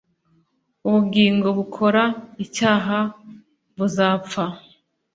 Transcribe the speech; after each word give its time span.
Ubugingo 0.87 1.47
bukora 1.57 2.03
icyaha 2.45 2.97
buzapfa 3.77 4.43